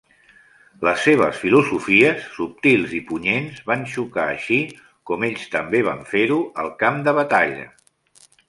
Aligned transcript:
Les 0.85 1.03
seves 1.07 1.41
filosofies, 1.41 2.23
subtils 2.39 2.95
i 3.01 3.03
punyents, 3.11 3.61
van 3.69 3.85
xocar 3.93 4.25
així 4.31 4.59
com 5.11 5.29
ells 5.31 5.47
també 5.59 5.83
van 5.93 6.05
fer-ho 6.15 6.43
al 6.65 6.73
camp 6.85 7.03
de 7.11 7.19
batalla. 7.23 7.71